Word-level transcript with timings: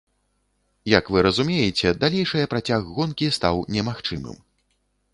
Як 0.97 1.11
вы 1.15 1.19
разумееце, 1.27 1.93
далейшае 2.05 2.43
працяг 2.57 2.91
гонкі 2.99 3.33
стаў 3.39 3.55
немагчымым. 3.77 4.37